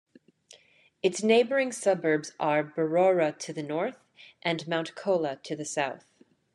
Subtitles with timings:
[1.03, 3.99] Its neighbouring suburbs are Berowra to the north,
[4.41, 6.07] and Mount Colah to the south.